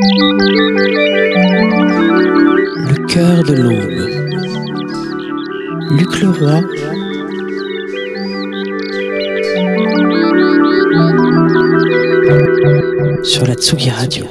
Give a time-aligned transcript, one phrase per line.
[0.00, 0.06] Le
[3.08, 3.90] cœur de l'aube.
[5.90, 6.62] Luc Leroy.
[13.24, 14.24] Sur la Tsugi Radio.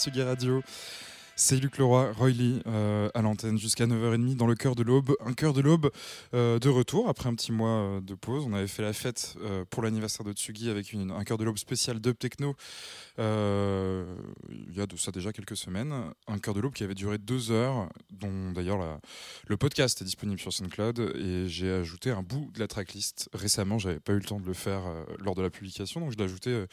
[0.00, 0.62] Tsugi Radio.
[1.36, 5.14] C'est Luc Leroy, Roy Lee, euh, à l'antenne jusqu'à 9h30 dans le cœur de l'aube.
[5.26, 5.90] Un cœur de l'aube
[6.32, 8.46] euh, de retour après un petit mois euh, de pause.
[8.48, 9.36] On avait fait la fête
[9.68, 12.56] pour l'anniversaire de Tsugi avec un cœur de l'aube spécial dub techno
[13.18, 15.92] il y a de ça déjà quelques semaines.
[16.26, 18.98] Un cœur de l'aube qui avait duré deux heures, dont d'ailleurs
[19.46, 21.12] le podcast est disponible sur SoundCloud.
[21.16, 23.78] Et j'ai ajouté un bout de la tracklist récemment.
[23.78, 24.80] J'avais pas eu le temps de le faire
[25.18, 26.64] lors de la publication, donc je l'ai ajouté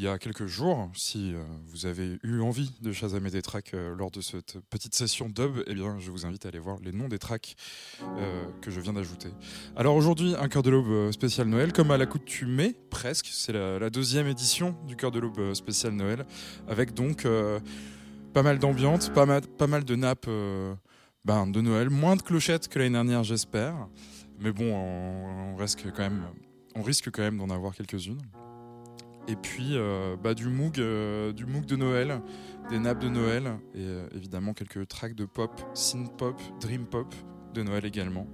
[0.00, 0.90] il y a quelques jours.
[0.94, 4.94] Si euh, vous avez eu envie de chasamer des tracks euh, lors de cette petite
[4.94, 7.54] session dub, eh bien, je vous invite à aller voir les noms des tracks
[8.02, 9.28] euh, que je viens d'ajouter.
[9.76, 13.28] Alors aujourd'hui, un cœur de l'aube spécial Noël, comme à l'accoutumée, presque.
[13.30, 16.24] C'est la, deuxième édition du cœur de l'aube spécial Noël,
[16.66, 17.26] avec donc
[18.32, 20.30] pas mal d'ambiance, pas mal, pas mal de nappes
[21.26, 23.74] ben, de Noël, moins de clochettes que l'année dernière, j'espère.
[24.38, 26.22] Mais bon, on, quand même,
[26.74, 28.22] on risque quand même d'en avoir quelques-unes.
[29.28, 32.20] Et puis euh, bah, du moog, euh, du moog de Noël,
[32.70, 37.14] des nappes de Noël et euh, évidemment quelques tracks de pop, synth pop, dream pop
[37.54, 38.26] de Noël également.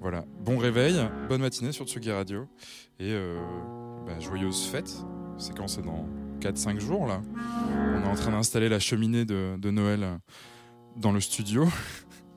[0.00, 0.96] Voilà, bon réveil,
[1.28, 2.46] bonne matinée sur Tsugi Radio
[3.00, 3.12] et
[4.06, 4.96] bah, joyeuse fête.
[5.38, 5.66] C'est quand?
[5.66, 6.08] C'est dans
[6.40, 7.20] 4-5 jours là.
[7.96, 10.20] On est en train d'installer la cheminée de Noël
[10.96, 11.66] dans le studio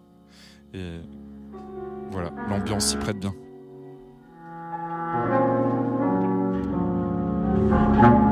[0.73, 0.99] et
[2.11, 3.33] voilà, l'ambiance s'y prête bien.
[7.69, 8.30] Thank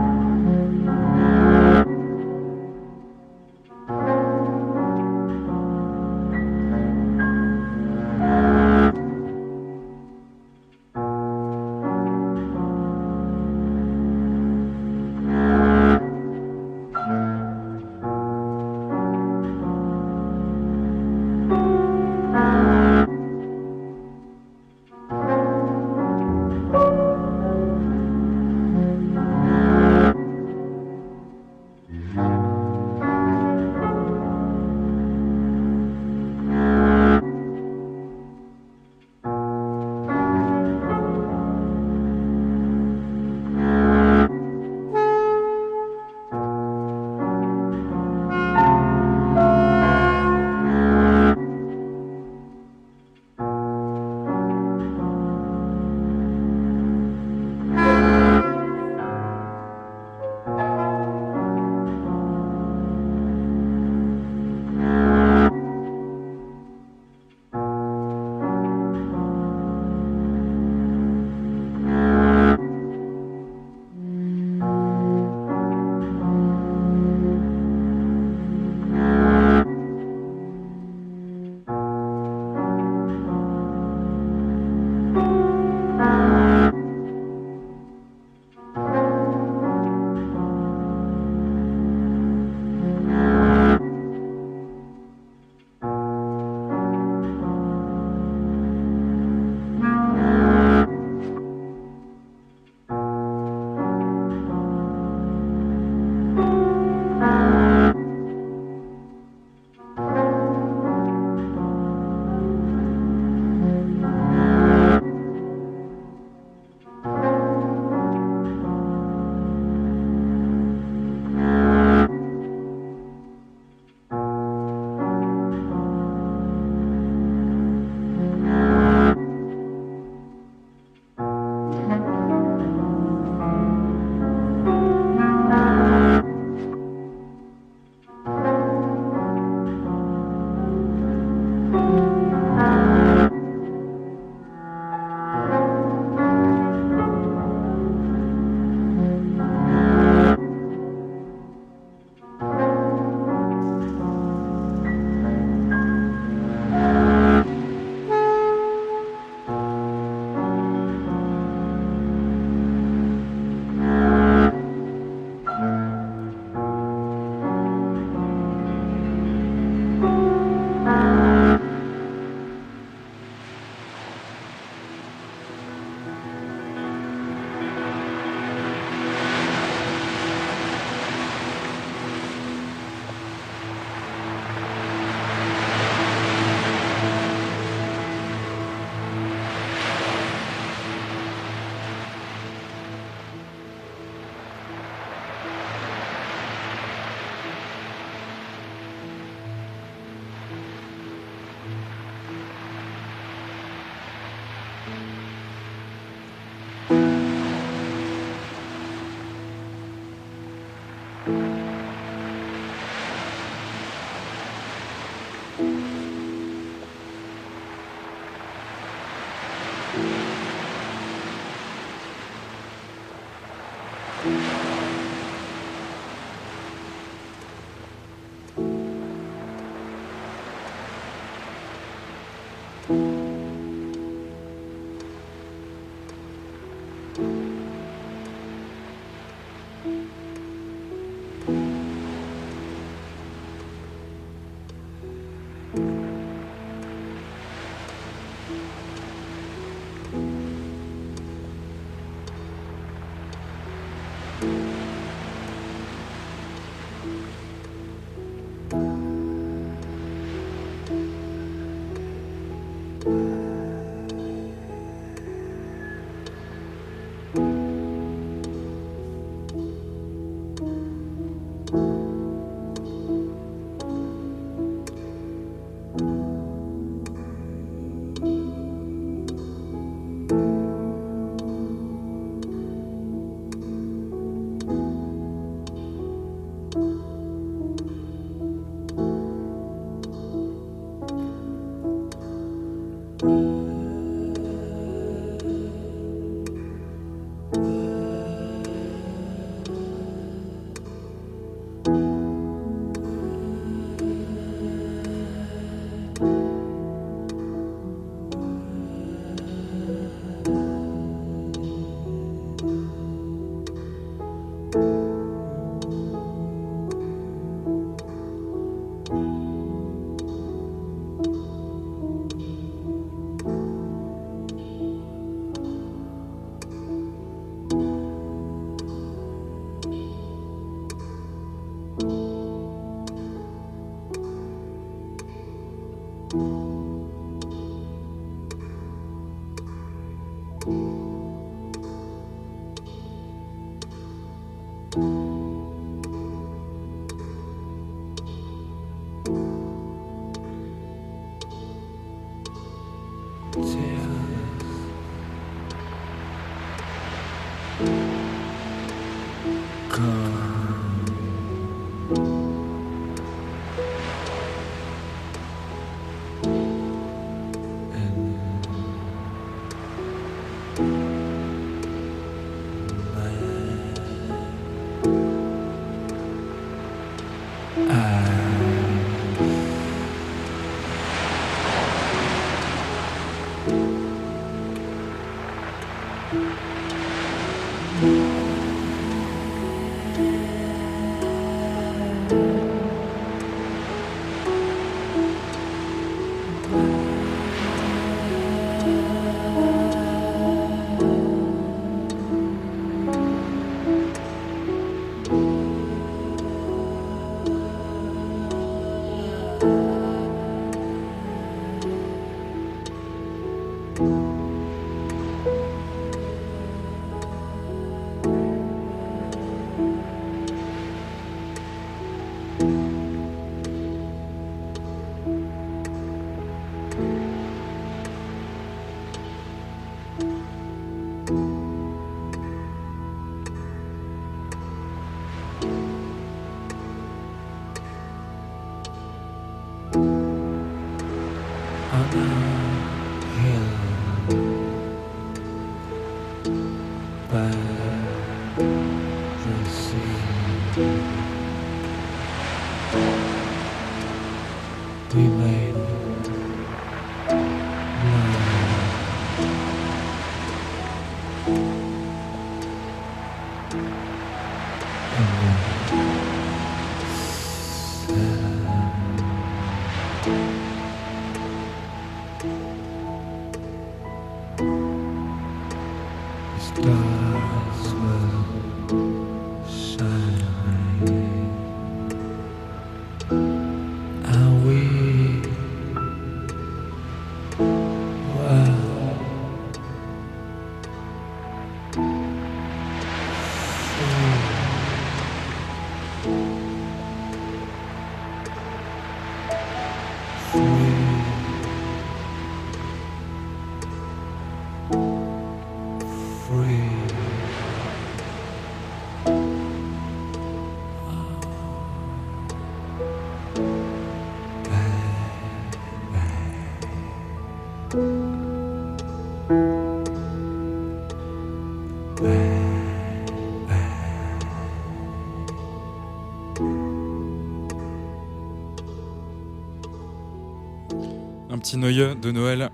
[531.70, 532.72] petit de Noël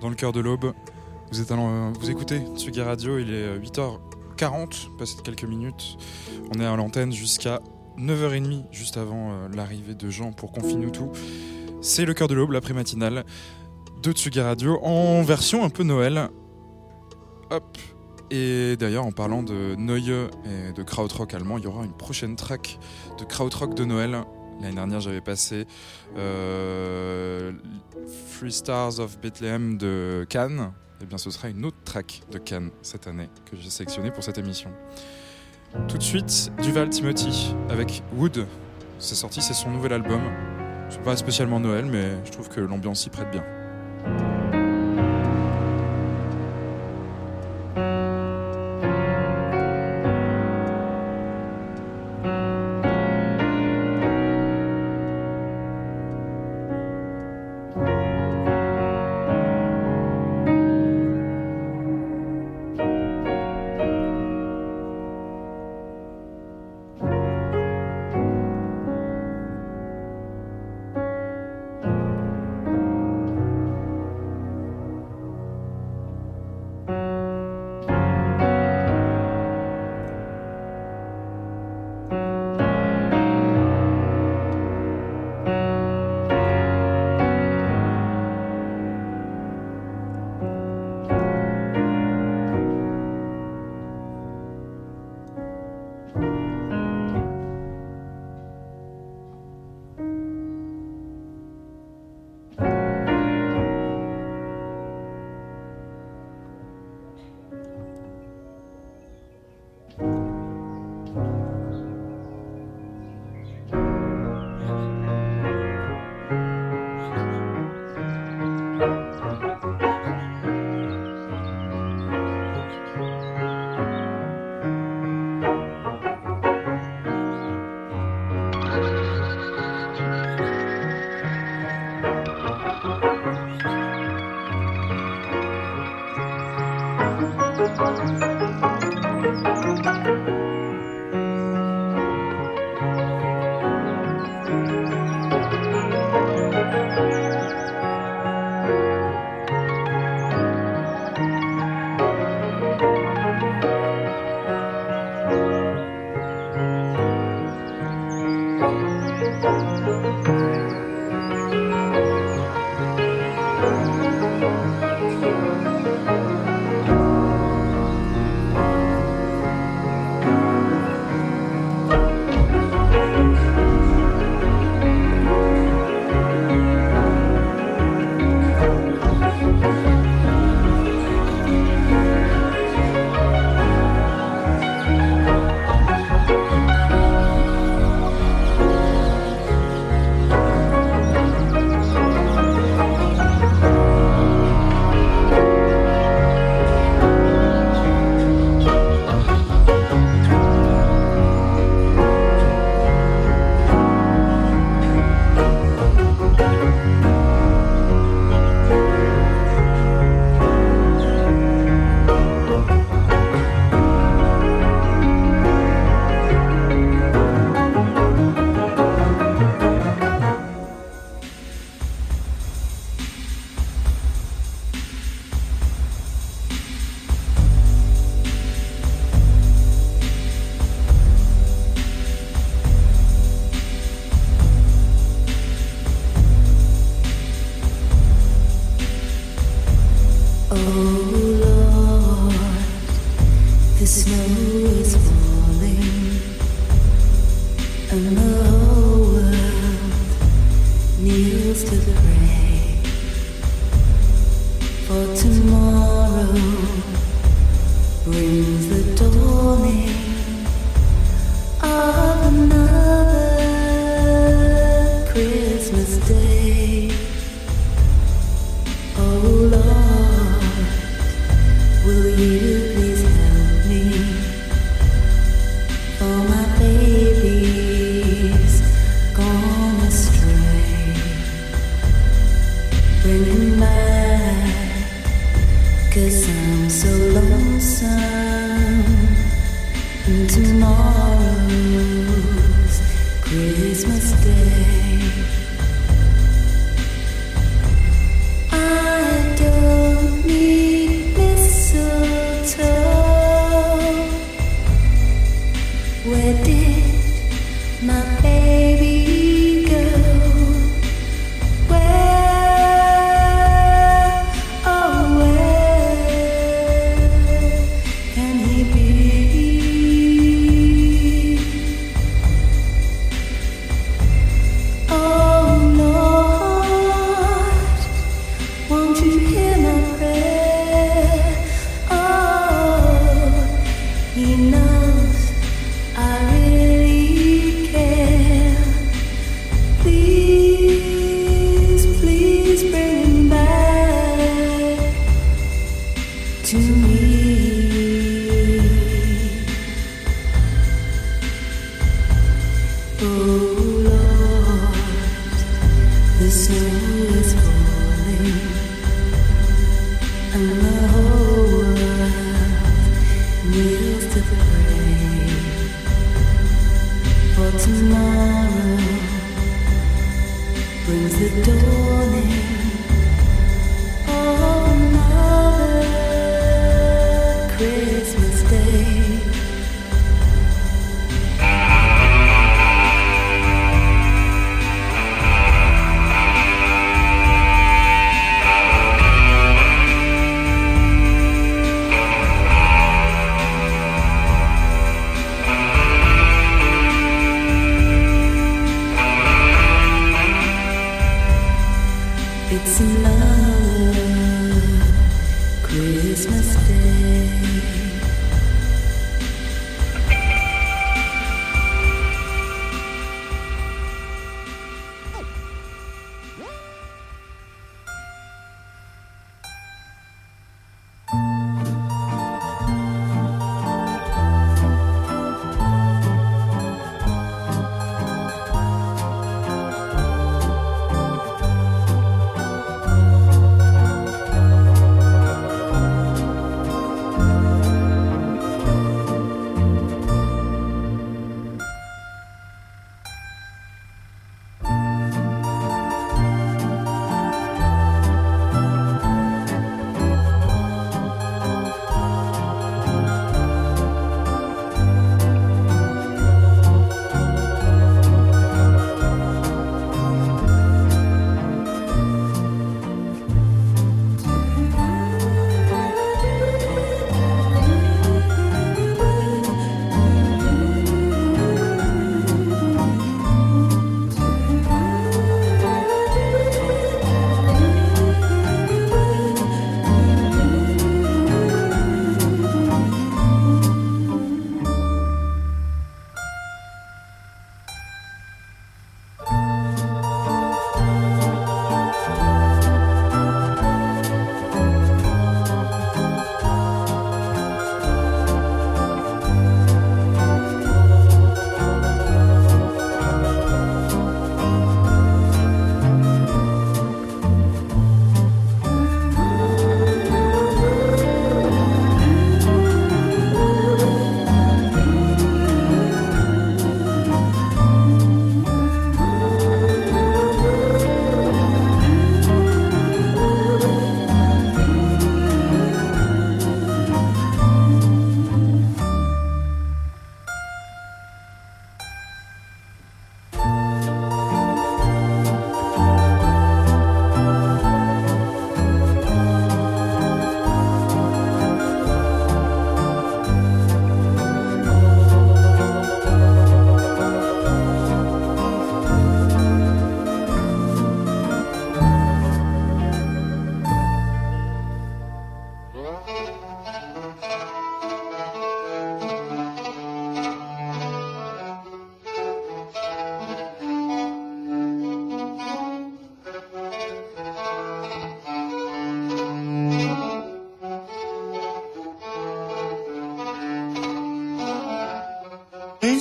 [0.00, 0.72] dans le cœur de l'aube.
[1.30, 5.98] Vous, êtes allant, vous écoutez Tsugi Radio, il est 8h40, passé de quelques minutes.
[6.54, 7.60] On est à l'antenne jusqu'à
[7.98, 11.10] 9h30, juste avant euh, l'arrivée de Jean pour Confine tout.
[11.82, 13.26] C'est le cœur de l'aube, l'après-matinale
[14.02, 16.30] de Tsugi Radio, en version un peu Noël.
[17.50, 17.76] Hop
[18.30, 22.36] et d'ailleurs, en parlant de Neue et de krautrock allemand, il y aura une prochaine
[22.36, 22.78] track
[23.18, 24.24] de krautrock de Noël.
[24.60, 25.66] L'année dernière, j'avais passé
[26.16, 27.52] euh,
[28.36, 30.72] Three Stars of Bethlehem de Cannes.
[31.00, 34.10] Et eh bien, ce sera une autre track de Cannes cette année que j'ai sélectionnée
[34.10, 34.70] pour cette émission.
[35.88, 38.46] Tout de suite, Duval Timothy avec Wood.
[38.98, 40.20] C'est sorti, c'est son nouvel album.
[40.90, 43.44] C'est pas spécialement Noël, mais je trouve que l'ambiance y prête bien.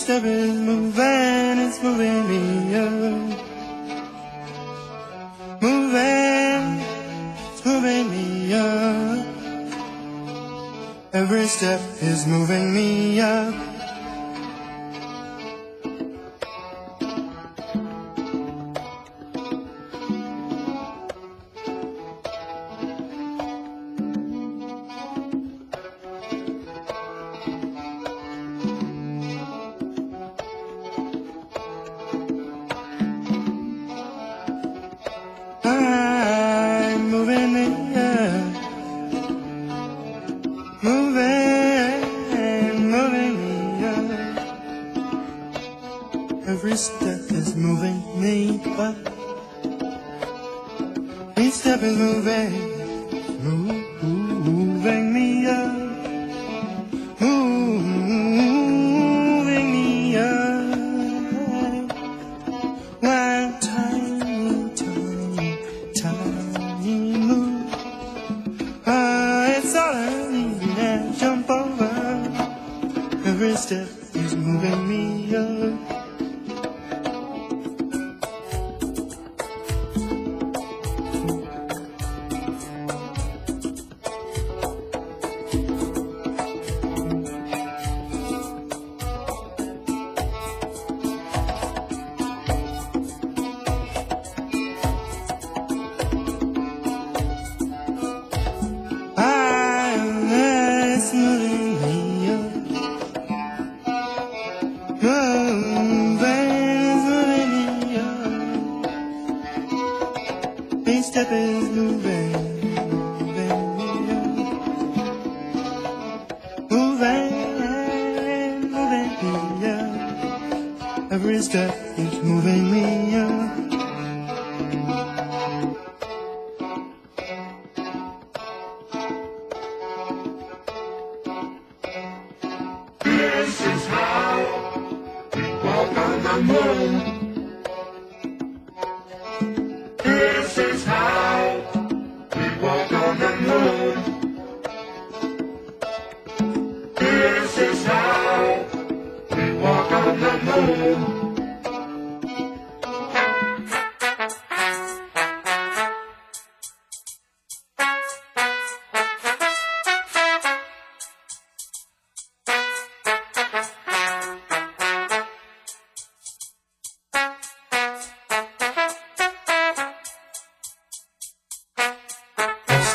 [0.09, 0.38] seven.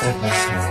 [0.07, 0.64] of my.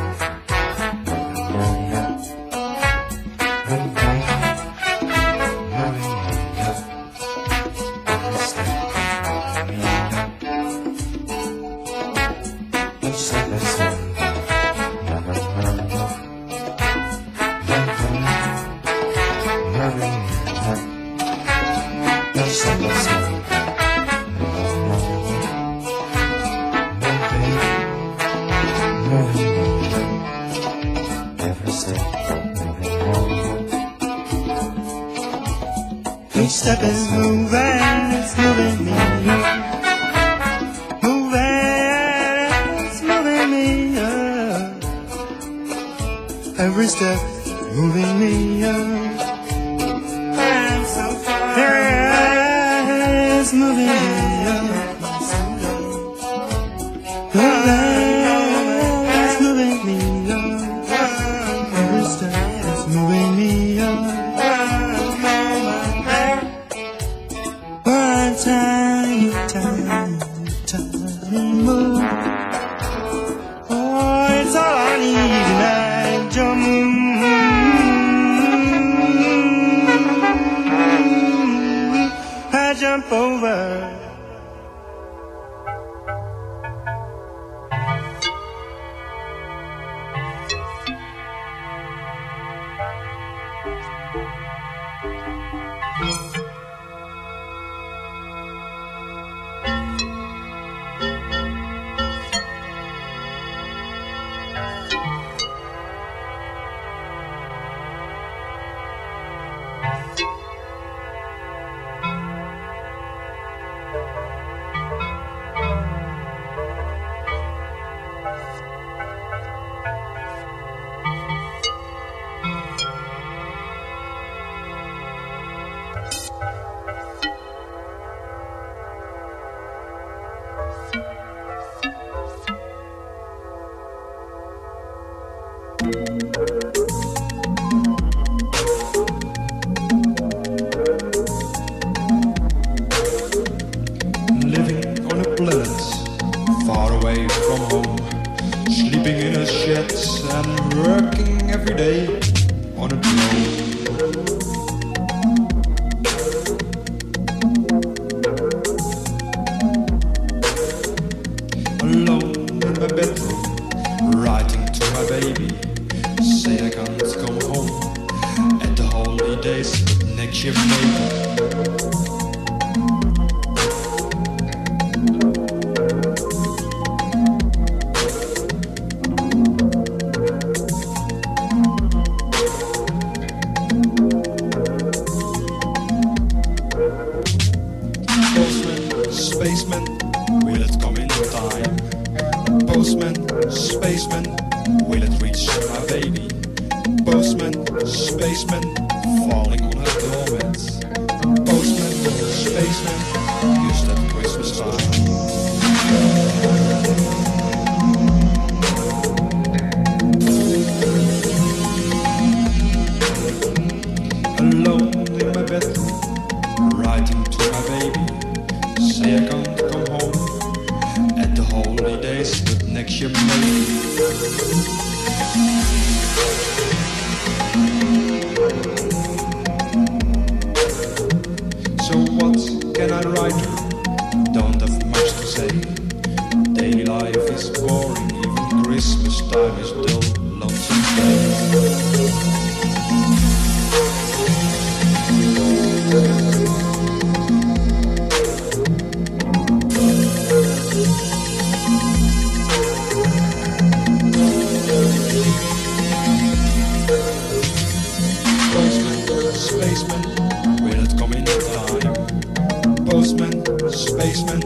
[263.05, 264.41] Postman, spaceman,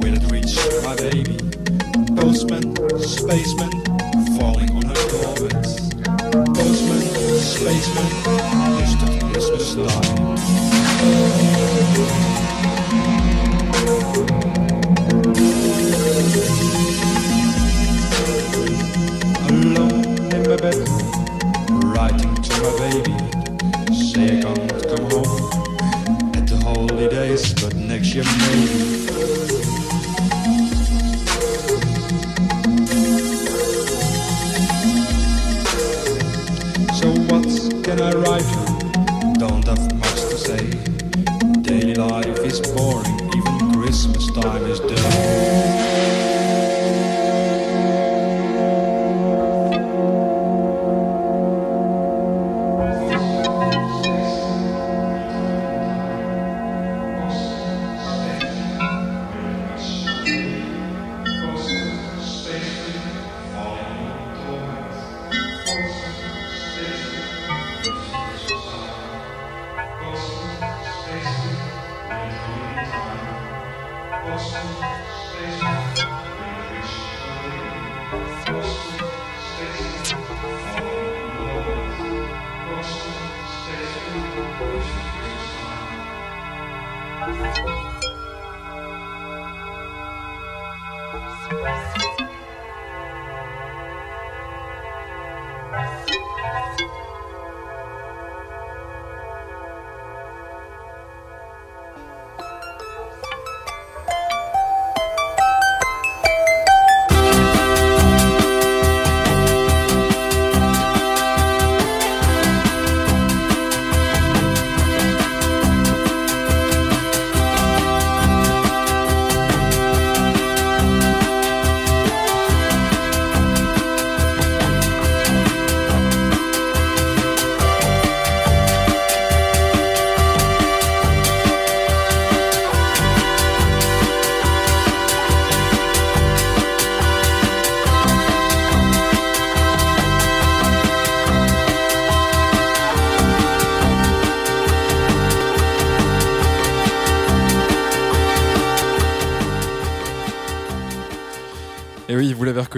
[0.00, 0.54] will it reach
[0.84, 1.38] my baby?
[2.14, 3.85] Postman, spaceman,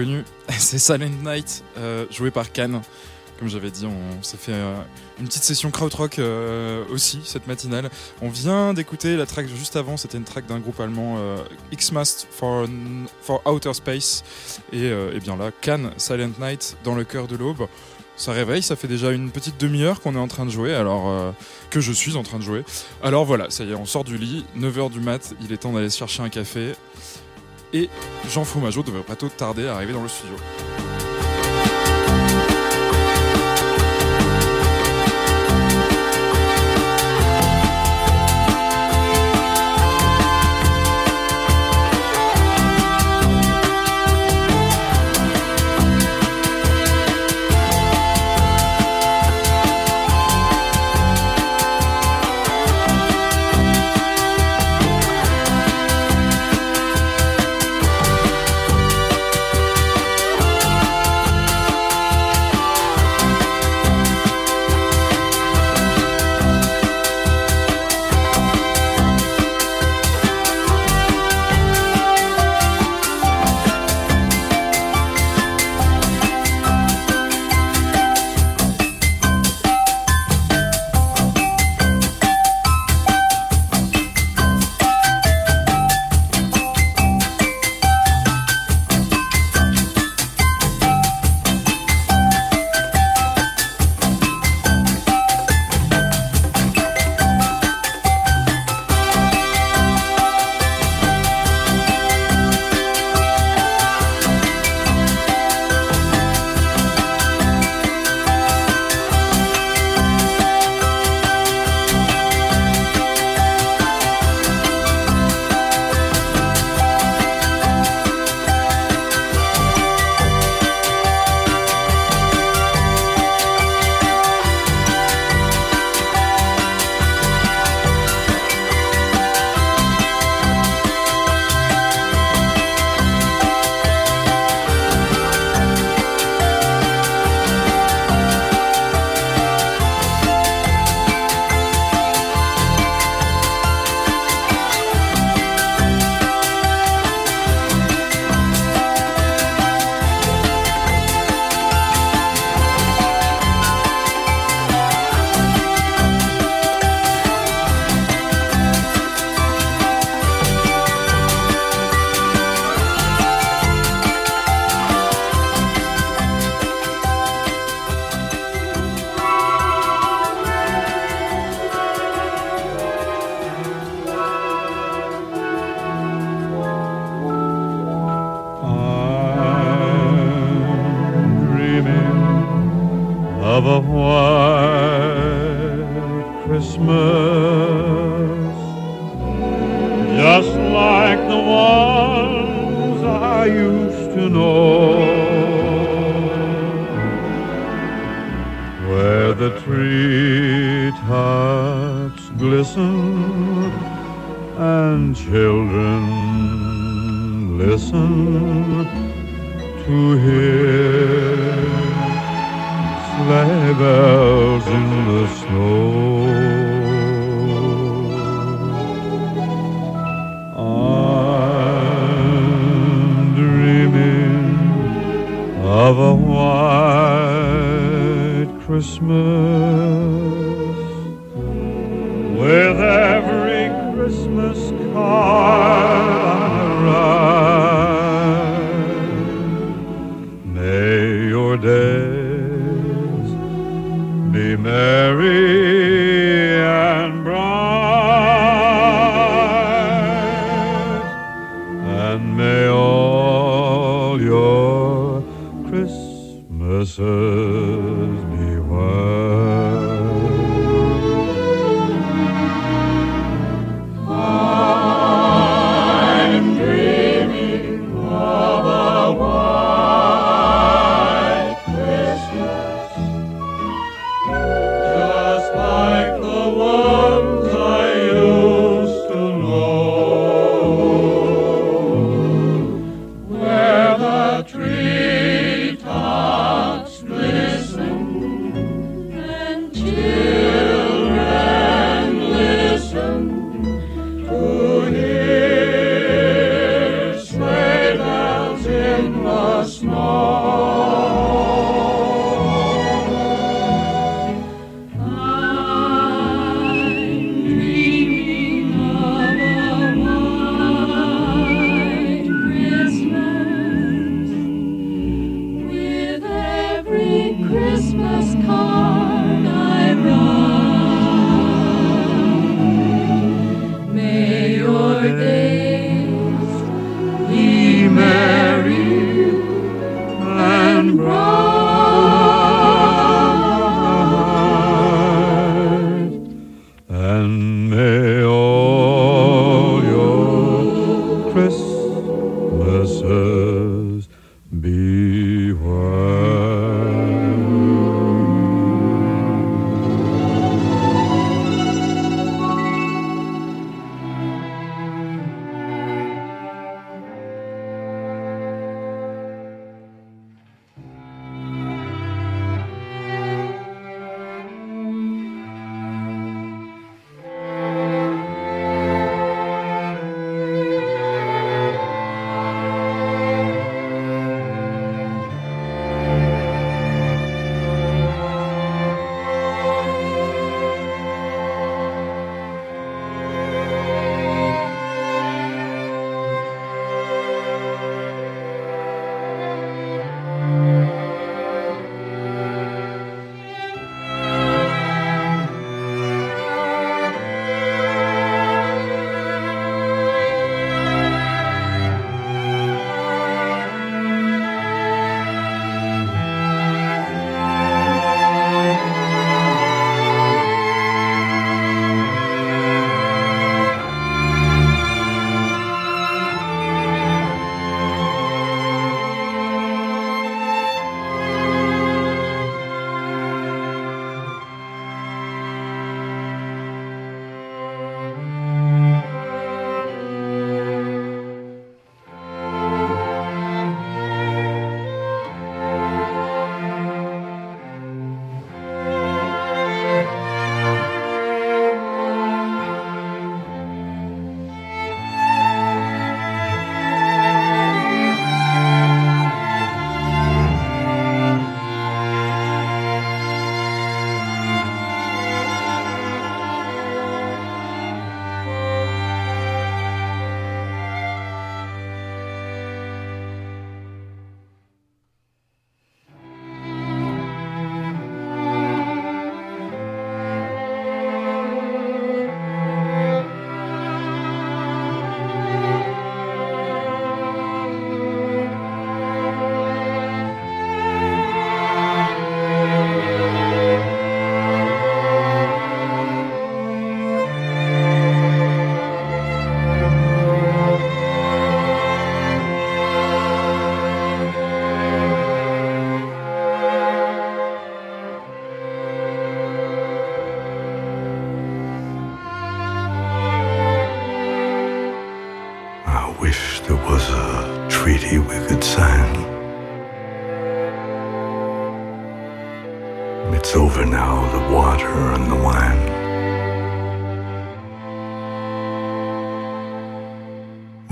[0.49, 2.81] c'est Silent Night, euh, joué par Cannes.
[3.39, 4.75] Comme j'avais dit, on s'est fait euh,
[5.17, 7.89] une petite session krautrock euh, aussi cette matinale.
[8.21, 11.37] On vient d'écouter la track juste avant, c'était une track d'un groupe allemand, euh,
[11.71, 12.67] X-Mast for,
[13.45, 14.25] Outer Space.
[14.73, 17.67] Et, bien là, Cannes, Silent Night, dans le cœur de l'aube.
[18.17, 21.33] Ça réveille, ça fait déjà une petite demi-heure qu'on est en train de jouer, alors
[21.69, 22.65] que je suis en train de jouer.
[23.01, 25.71] Alors voilà, ça y est, on sort du lit, 9h du mat, il est temps
[25.71, 26.73] d'aller chercher un café.
[27.73, 27.89] Et
[28.29, 30.35] Jean Fromageau devrait pas trop tarder à arriver dans le studio.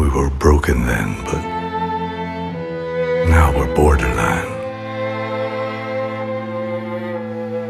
[0.08, 1.42] We were broken then, but
[3.28, 4.48] now we're borderline.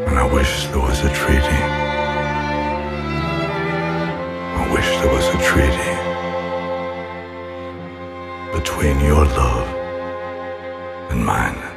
[0.06, 1.60] And I wish there was a treaty.
[4.54, 5.94] I wish there was a treaty
[8.56, 9.68] between your love
[11.10, 11.67] and mine.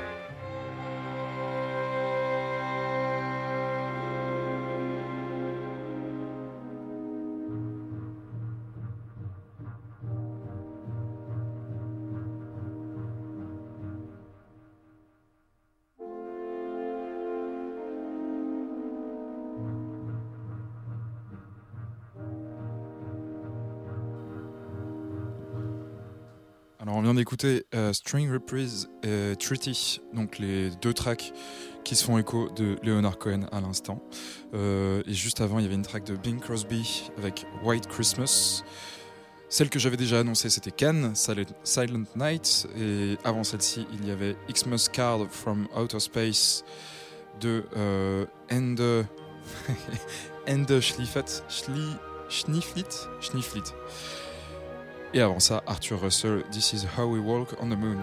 [27.31, 31.31] D'écouter euh, String Reprise et Treaty, donc les deux tracks
[31.85, 34.03] qui se font écho de Leonard Cohen à l'instant.
[34.53, 38.63] Euh, et juste avant, il y avait une track de Bing Crosby avec White Christmas.
[39.47, 42.67] Celle que j'avais déjà annoncée, c'était Cannes, Silent Night.
[42.77, 46.65] Et avant celle-ci, il y avait Xmas Card from Outer Space
[47.39, 49.05] de euh, Ende,
[50.49, 51.07] Ende Schli,
[52.27, 53.71] Schnieflit, Schnieflit.
[55.13, 57.97] Et avant ça, Arthur Russell, This is How We Walk on the Moon.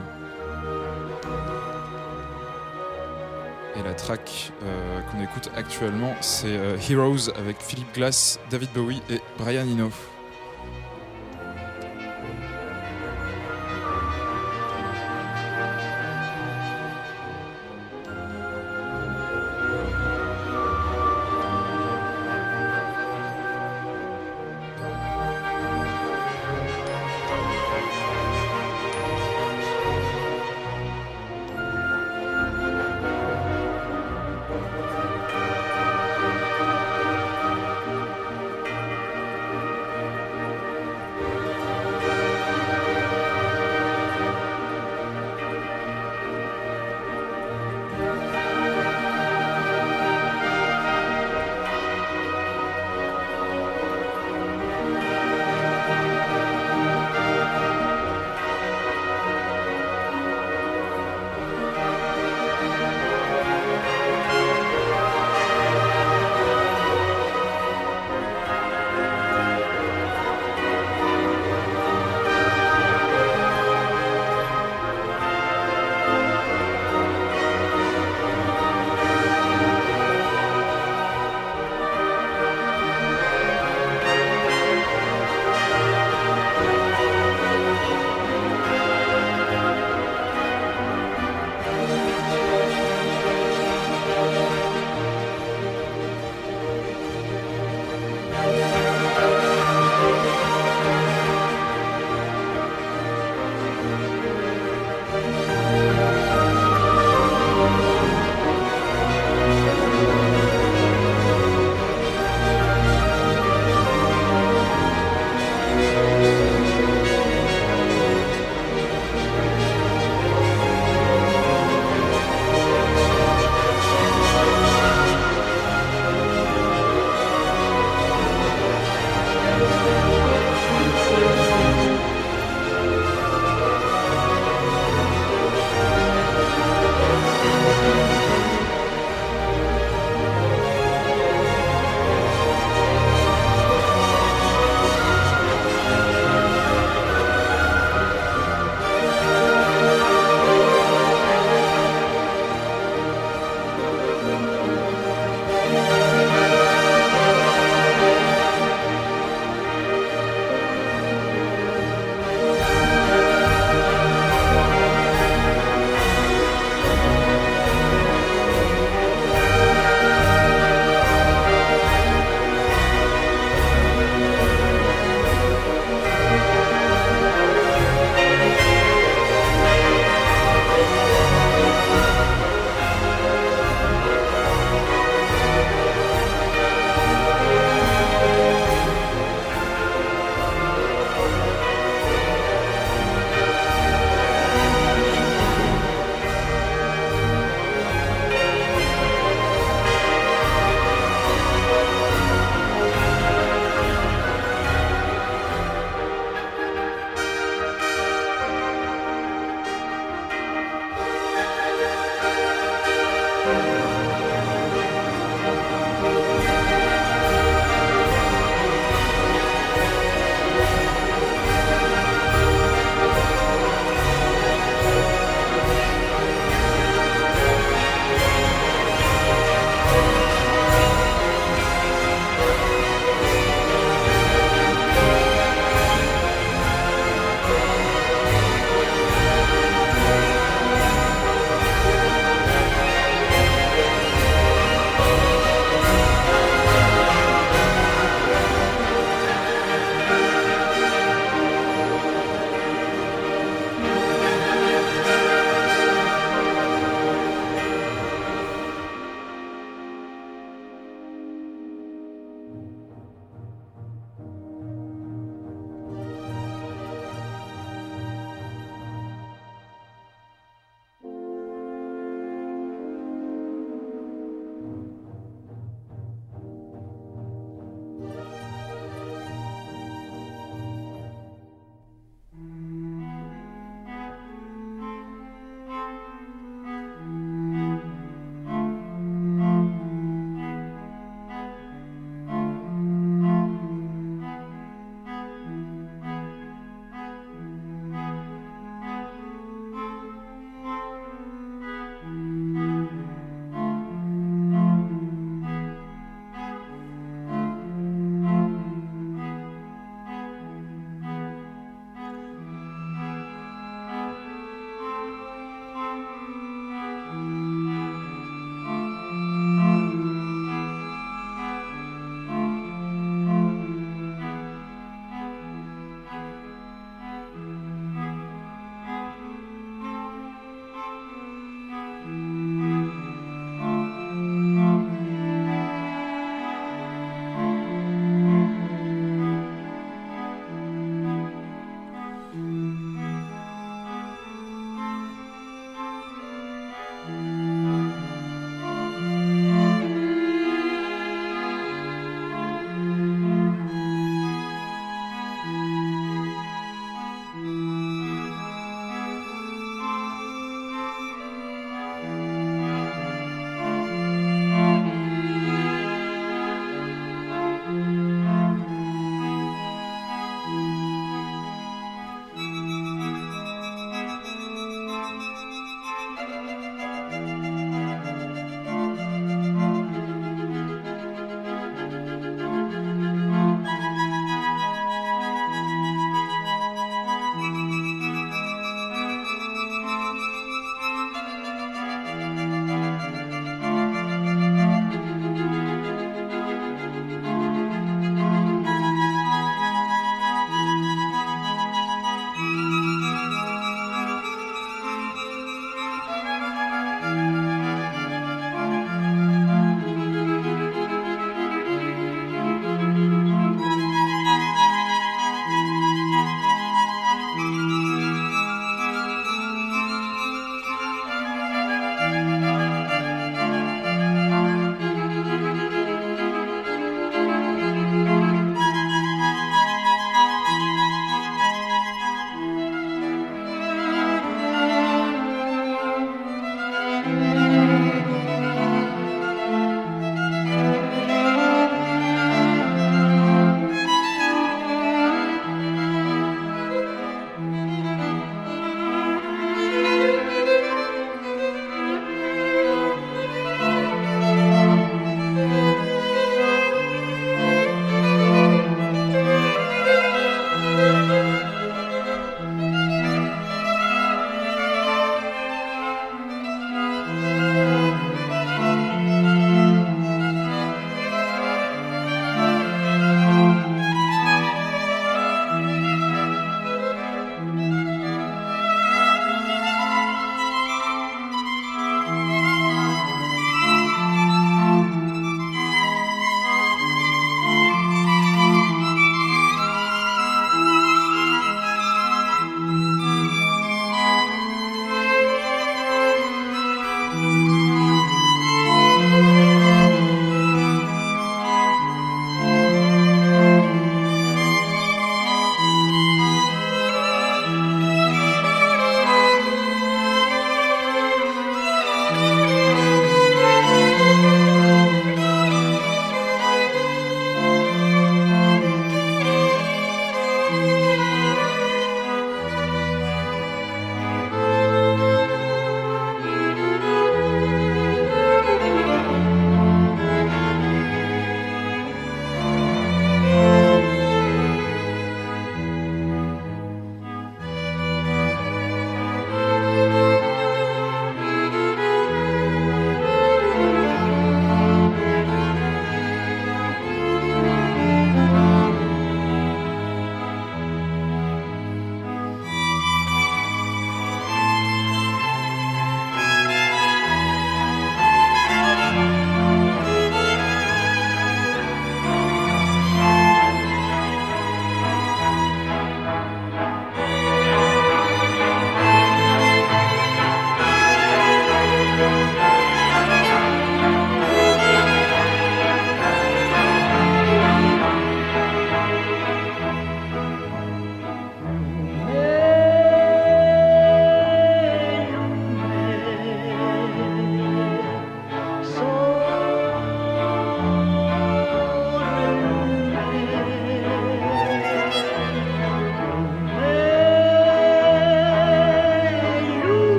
[3.76, 9.00] Et la track euh, qu'on écoute actuellement, c'est euh, Heroes avec Philip Glass, David Bowie
[9.08, 9.90] et Brian Eno.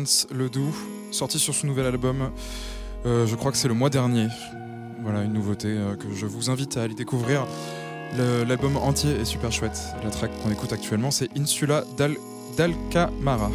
[0.00, 0.74] De Lawrence Ledoux,
[1.10, 2.30] sortie sur son nouvel album.
[3.06, 4.28] Euh, je crois que c'est le mois dernier.
[5.02, 7.46] Voilà, une nouveauté euh, que je vous invite à aller découvrir.
[8.16, 9.78] L'album entier est super chouette.
[10.02, 12.16] La track qu'on écoute actuellement, c'est Insula d'Al
[12.56, 13.50] d'Alcamara.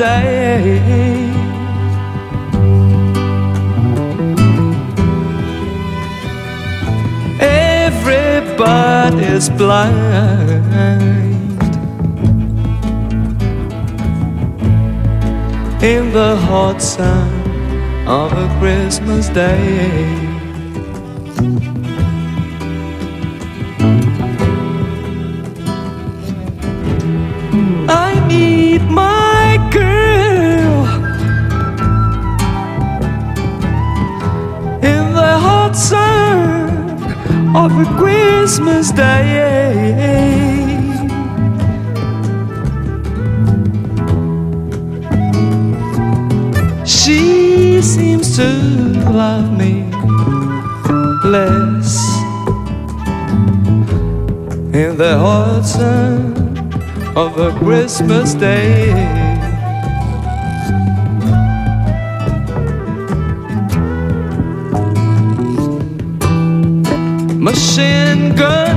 [0.00, 0.80] Christmas day.
[8.08, 9.92] Everybody's blind
[15.82, 17.28] in the hot sun
[18.06, 20.29] of a Christmas day.
[37.54, 40.00] Of a Christmas day.
[46.86, 48.48] She seems to
[49.10, 49.82] love me
[51.24, 51.98] less
[54.72, 56.32] in the sun
[57.16, 59.19] of a Christmas day.
[67.50, 68.76] Machine gun.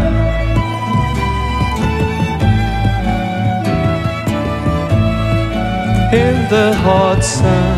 [6.12, 7.78] In the hot sun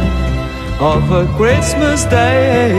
[0.79, 2.71] of a Christmas day.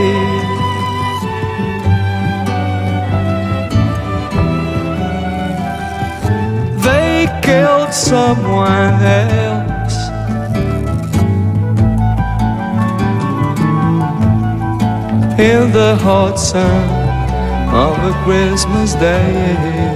[6.85, 9.97] They killed someone else.
[15.37, 17.06] In the hot sun
[17.77, 19.86] of a Christmas day.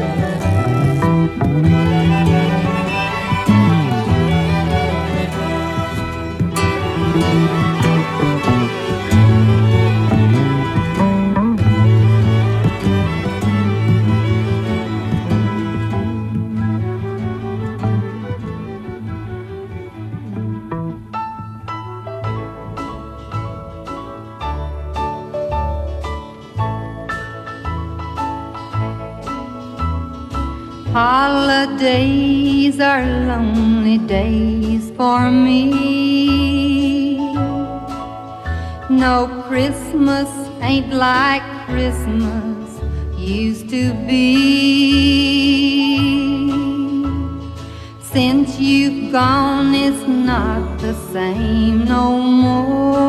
[49.12, 53.02] Gone, it's not the same no more.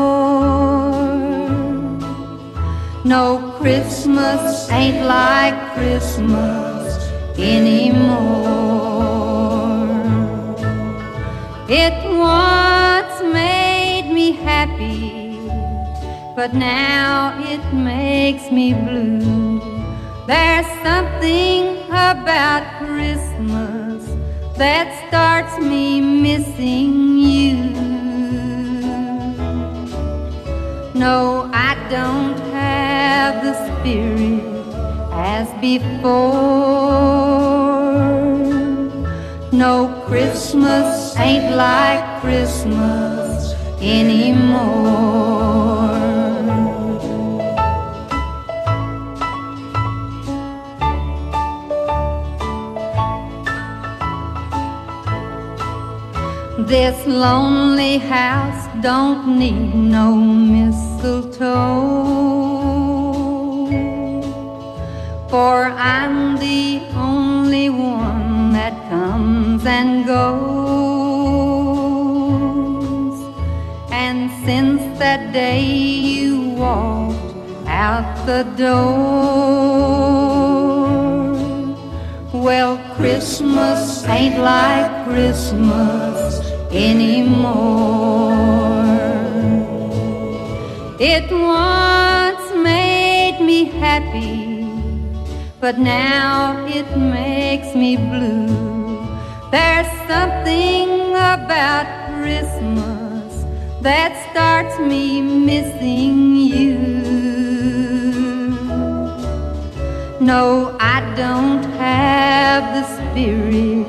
[3.05, 6.97] No Christmas ain't like Christmas
[7.37, 8.33] anymore.
[11.69, 15.39] It once made me happy,
[16.35, 19.61] but now it makes me blue.
[20.27, 22.72] There's something about
[24.57, 27.55] that starts me missing you.
[30.93, 34.43] No, I don't have the spirit
[35.11, 36.13] as before.
[39.51, 45.42] No Christmas ain't like Christmas anymore.
[56.73, 61.43] This lonely house don't need no mistletoe.
[65.29, 70.23] For I'm the only one that comes and goes.
[73.91, 79.13] And since that day you walked out the door,
[82.33, 86.22] well, Christmas ain't like Christmas
[86.73, 88.33] anymore.
[90.99, 94.65] It once made me happy,
[95.59, 98.47] but now it makes me blue.
[99.51, 101.85] There's something about
[102.17, 103.45] Christmas
[103.81, 106.79] that starts me missing you.
[110.19, 113.85] No, I don't have the spirit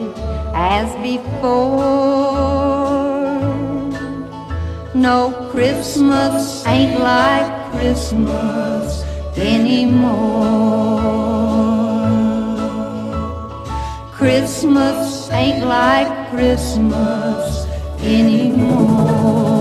[0.55, 2.74] as before.
[4.95, 9.03] No, Christmas ain't like Christmas
[9.37, 10.15] anymore.
[14.13, 17.67] Christmas ain't like Christmas
[18.01, 19.54] anymore.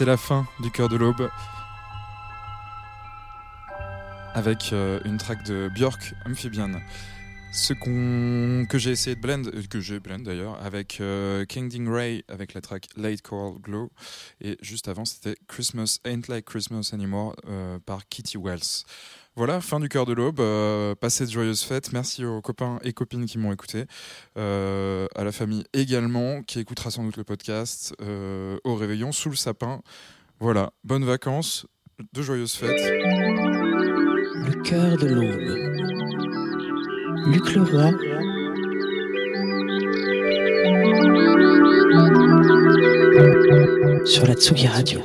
[0.00, 1.30] C'est la fin du cœur de l'aube.
[4.32, 6.80] Avec euh, une track de Björk Amphibian.
[7.52, 11.88] Ce que j'ai essayé de blend, euh, que j'ai blend d'ailleurs, avec euh, King Ding
[11.88, 13.90] Ray, avec la track Late Coral Glow.
[14.40, 18.84] Et juste avant, c'était Christmas Ain't Like Christmas Anymore euh, par Kitty Wells.
[19.40, 20.40] Voilà, fin du cœur de l'aube.
[20.40, 21.94] Euh, passez de joyeuses fêtes.
[21.94, 23.86] Merci aux copains et copines qui m'ont écouté.
[24.36, 27.94] Euh, à la famille également, qui écoutera sans doute le podcast.
[28.02, 29.80] euh, au réveillon, sous le sapin.
[30.40, 31.64] Voilà, bonnes vacances,
[32.12, 32.68] de joyeuses fêtes.
[34.36, 35.56] Le cœur de l'aube.
[37.32, 37.92] Luc Leroy.
[44.04, 45.00] Sur la Tsugi Radio.